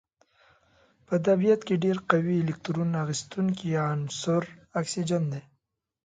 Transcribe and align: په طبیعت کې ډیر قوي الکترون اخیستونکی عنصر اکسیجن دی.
په 1.07 1.15
طبیعت 1.27 1.61
کې 1.67 1.75
ډیر 1.83 1.97
قوي 2.11 2.35
الکترون 2.41 2.89
اخیستونکی 3.03 3.67
عنصر 3.91 4.43
اکسیجن 4.79 5.23
دی. 5.33 5.41